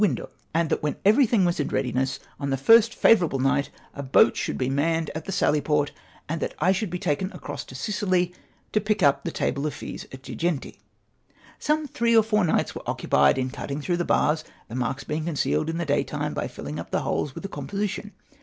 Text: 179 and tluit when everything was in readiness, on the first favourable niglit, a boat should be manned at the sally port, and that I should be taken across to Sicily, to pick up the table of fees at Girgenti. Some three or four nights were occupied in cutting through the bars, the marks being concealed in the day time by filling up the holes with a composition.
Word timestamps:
179 0.01 0.59
and 0.59 0.69
tluit 0.71 0.81
when 0.81 0.95
everything 1.05 1.45
was 1.45 1.59
in 1.59 1.67
readiness, 1.67 2.19
on 2.39 2.49
the 2.49 2.57
first 2.57 2.91
favourable 2.95 3.37
niglit, 3.37 3.69
a 3.93 4.01
boat 4.01 4.35
should 4.35 4.57
be 4.57 4.67
manned 4.67 5.11
at 5.13 5.25
the 5.25 5.31
sally 5.31 5.61
port, 5.61 5.91
and 6.27 6.41
that 6.41 6.55
I 6.57 6.71
should 6.71 6.89
be 6.89 6.97
taken 6.97 7.31
across 7.33 7.63
to 7.65 7.75
Sicily, 7.75 8.33
to 8.71 8.81
pick 8.81 9.03
up 9.03 9.23
the 9.23 9.29
table 9.29 9.67
of 9.67 9.75
fees 9.75 10.05
at 10.11 10.23
Girgenti. 10.23 10.79
Some 11.59 11.85
three 11.87 12.17
or 12.17 12.23
four 12.23 12.43
nights 12.43 12.73
were 12.73 12.89
occupied 12.89 13.37
in 13.37 13.51
cutting 13.51 13.79
through 13.79 13.97
the 13.97 14.03
bars, 14.03 14.43
the 14.67 14.73
marks 14.73 15.03
being 15.03 15.25
concealed 15.25 15.69
in 15.69 15.77
the 15.77 15.85
day 15.85 16.03
time 16.03 16.33
by 16.33 16.47
filling 16.47 16.79
up 16.79 16.89
the 16.89 17.01
holes 17.01 17.35
with 17.35 17.45
a 17.45 17.47
composition. 17.47 18.11